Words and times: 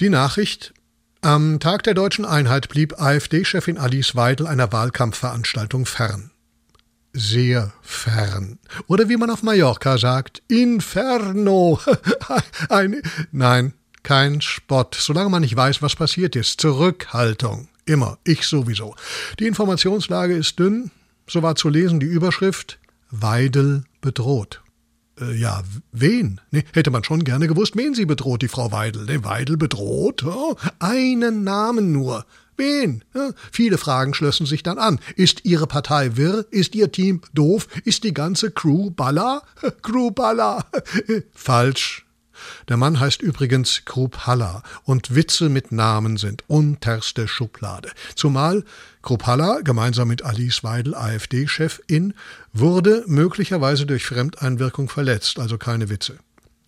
Die 0.00 0.08
Nachricht, 0.08 0.72
am 1.20 1.60
Tag 1.60 1.82
der 1.82 1.92
deutschen 1.92 2.24
Einheit 2.24 2.70
blieb 2.70 2.98
AfD-Chefin 2.98 3.76
Alice 3.76 4.16
Weidel 4.16 4.46
einer 4.46 4.72
Wahlkampfveranstaltung 4.72 5.84
fern. 5.84 6.30
Sehr 7.12 7.74
fern. 7.82 8.58
Oder 8.86 9.10
wie 9.10 9.18
man 9.18 9.28
auf 9.28 9.42
Mallorca 9.42 9.98
sagt, 9.98 10.42
Inferno. 10.48 11.78
Ein, 12.70 13.02
nein, 13.30 13.74
kein 14.02 14.40
Spott. 14.40 14.96
Solange 14.98 15.28
man 15.28 15.42
nicht 15.42 15.54
weiß, 15.54 15.82
was 15.82 15.96
passiert 15.96 16.34
ist. 16.34 16.62
Zurückhaltung. 16.62 17.68
Immer. 17.84 18.16
Ich 18.24 18.46
sowieso. 18.46 18.96
Die 19.38 19.46
Informationslage 19.46 20.34
ist 20.34 20.58
dünn. 20.58 20.90
So 21.28 21.42
war 21.42 21.56
zu 21.56 21.68
lesen 21.68 22.00
die 22.00 22.06
Überschrift 22.06 22.78
Weidel 23.10 23.84
bedroht. 24.00 24.62
Äh, 25.20 25.34
ja, 25.34 25.62
wen? 25.92 26.40
Nee, 26.50 26.64
hätte 26.72 26.90
man 26.90 27.04
schon 27.04 27.24
gerne 27.24 27.48
gewusst, 27.48 27.76
wen 27.76 27.94
sie 27.94 28.06
bedroht, 28.06 28.42
die 28.42 28.48
Frau 28.48 28.72
Weidel. 28.72 29.04
Ne, 29.04 29.24
Weidel 29.24 29.56
bedroht? 29.56 30.24
Oh, 30.24 30.56
einen 30.78 31.44
Namen 31.44 31.92
nur. 31.92 32.26
Wen? 32.56 33.04
Ja, 33.14 33.30
viele 33.50 33.78
Fragen 33.78 34.12
schlössen 34.12 34.44
sich 34.44 34.62
dann 34.62 34.78
an. 34.78 35.00
Ist 35.16 35.46
Ihre 35.46 35.66
Partei 35.66 36.16
wirr? 36.16 36.44
Ist 36.50 36.74
Ihr 36.74 36.92
Team 36.92 37.22
doof? 37.32 37.68
Ist 37.84 38.04
die 38.04 38.12
ganze 38.12 38.50
Crew 38.50 38.90
Baller? 38.90 39.42
Crew 39.82 40.10
Baller. 40.10 40.66
Falsch. 41.32 42.04
Der 42.68 42.76
Mann 42.76 43.00
heißt 43.00 43.22
übrigens 43.22 43.82
Krupp 43.84 44.26
Haller 44.26 44.62
und 44.84 45.14
Witze 45.14 45.48
mit 45.48 45.72
Namen 45.72 46.16
sind 46.16 46.44
unterste 46.46 47.28
Schublade. 47.28 47.90
Zumal 48.14 48.64
Krupp 49.02 49.26
Haller, 49.26 49.62
gemeinsam 49.62 50.08
mit 50.08 50.24
Alice 50.24 50.62
Weidel, 50.62 50.94
AfD-Chefin, 50.94 52.14
wurde 52.52 53.04
möglicherweise 53.06 53.86
durch 53.86 54.04
Fremdeinwirkung 54.04 54.88
verletzt, 54.88 55.38
also 55.38 55.58
keine 55.58 55.88
Witze. 55.88 56.18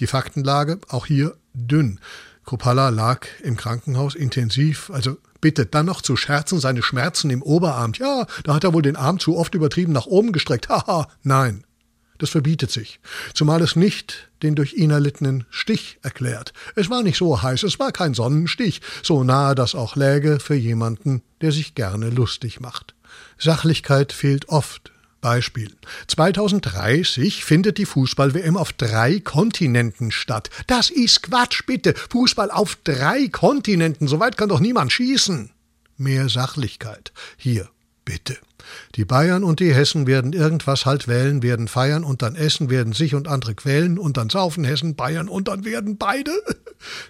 Die 0.01 0.07
Faktenlage, 0.07 0.79
auch 0.89 1.07
hier 1.07 1.37
dünn. 1.55 2.01
Krupp 2.45 2.65
Haller 2.65 2.91
lag 2.91 3.27
im 3.43 3.57
Krankenhaus 3.57 4.15
intensiv, 4.15 4.91
also 4.91 5.19
bitte 5.41 5.67
dann 5.67 5.87
noch 5.87 6.01
zu 6.01 6.17
scherzen, 6.17 6.59
seine 6.59 6.83
Schmerzen 6.83 7.31
im 7.31 7.43
Oberarm. 7.43 7.93
Ja, 7.97 8.27
da 8.45 8.55
hat 8.55 8.65
er 8.65 8.73
wohl 8.73 8.83
den 8.83 8.97
Arm 8.97 9.19
zu 9.19 9.37
oft 9.37 9.55
übertrieben 9.55 9.93
nach 9.93 10.07
oben 10.07 10.33
gestreckt. 10.33 10.69
Haha, 10.69 11.09
nein. 11.23 11.65
Das 12.23 12.31
verbietet 12.31 12.71
sich, 12.71 13.01
zumal 13.35 13.61
es 13.63 13.75
nicht 13.75 14.31
den 14.45 14.55
durch 14.55 14.75
ihn 14.75 14.93
erlittenen 14.93 15.45
Stich 15.51 15.99
erklärt. 16.03 16.53
Es 16.77 16.89
war 16.89 17.03
nicht 17.03 17.19
so 17.19 17.43
heiß, 17.43 17.65
es 17.65 17.81
war 17.81 17.91
kein 17.91 18.15
Sonnenstich, 18.15 18.81
so 19.03 19.25
nahe 19.25 19.57
das 19.57 19.75
auch 19.75 19.97
läge 19.97 20.39
für 20.39 20.55
jemanden, 20.55 21.23
der 21.41 21.51
sich 21.51 21.75
gerne 21.75 22.11
lustig 22.11 22.61
macht. 22.61 22.95
Sachlichkeit 23.39 24.13
fehlt 24.13 24.49
oft. 24.51 24.93
Beispiel. 25.21 25.73
2030 26.07 27.45
findet 27.45 27.79
die 27.79 27.87
Fußball-WM 27.87 28.57
auf 28.57 28.73
drei 28.73 29.19
Kontinenten 29.19 30.13
statt. 30.13 30.49
Das 30.69 30.91
ist 30.91 31.25
Quatsch, 31.25 31.67
bitte. 31.67 31.93
Fußball 32.11 32.53
auf 32.53 32.77
drei 32.85 33.27
Kontinenten. 33.27 34.07
So 34.07 34.21
weit 34.21 34.37
kann 34.37 34.49
doch 34.49 34.61
niemand 34.61 34.93
schießen. 34.93 35.51
Mehr 35.97 36.29
Sachlichkeit. 36.29 37.13
Hier, 37.37 37.69
bitte. 38.05 38.37
Die 38.95 39.05
Bayern 39.05 39.45
und 39.45 39.61
die 39.61 39.75
Hessen 39.75 40.07
werden 40.07 40.33
irgendwas 40.33 40.87
halt 40.87 41.09
wählen, 41.09 41.43
werden 41.43 41.69
feiern 41.69 42.05
und 42.05 42.23
dann 42.23 42.37
essen, 42.37 42.71
werden 42.71 42.93
sich 42.93 43.15
und 43.15 43.29
andere 43.29 43.55
quälen 43.55 43.99
und 43.99 44.17
dann 44.17 44.31
saufen 44.31 44.65
Hessen, 44.65 44.95
Bayern 44.95 45.29
und 45.29 45.49
dann 45.49 45.65
werden 45.65 45.99
beide. 45.99 46.33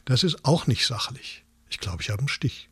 Das 0.04 0.22
ist 0.22 0.44
auch 0.44 0.66
nicht 0.66 0.86
sachlich. 0.86 1.46
Ich 1.70 1.78
glaube, 1.78 2.02
ich 2.02 2.10
habe 2.10 2.18
einen 2.18 2.28
Stich. 2.28 2.68